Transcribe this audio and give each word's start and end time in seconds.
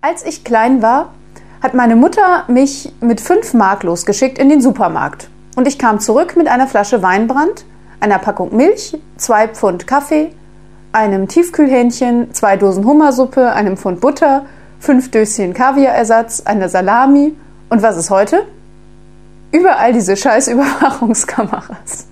Als 0.00 0.24
ich 0.24 0.44
klein 0.44 0.80
war, 0.80 1.12
hat 1.60 1.74
meine 1.74 1.96
Mutter 1.96 2.44
mich 2.46 2.92
mit 3.00 3.20
5 3.20 3.54
Mark 3.54 3.82
losgeschickt 3.82 4.38
in 4.38 4.48
den 4.48 4.60
Supermarkt. 4.60 5.28
Und 5.56 5.66
ich 5.66 5.76
kam 5.76 5.98
zurück 5.98 6.36
mit 6.36 6.46
einer 6.46 6.68
Flasche 6.68 7.02
Weinbrand, 7.02 7.64
einer 7.98 8.20
Packung 8.20 8.54
Milch, 8.54 8.96
zwei 9.16 9.48
Pfund 9.48 9.88
Kaffee, 9.88 10.30
einem 10.92 11.26
Tiefkühlhähnchen, 11.26 12.32
zwei 12.32 12.56
Dosen 12.56 12.84
Hummersuppe, 12.84 13.50
einem 13.50 13.76
Pfund 13.76 14.00
Butter, 14.00 14.46
fünf 14.78 15.10
Döschen 15.10 15.52
Kaviarersatz, 15.52 16.42
einer 16.42 16.68
Salami. 16.68 17.34
Und 17.68 17.82
was 17.82 17.96
ist 17.96 18.10
heute? 18.10 18.46
Überall 19.50 19.92
diese 19.92 20.16
scheiß 20.16 20.46
Überwachungskameras. 20.46 22.06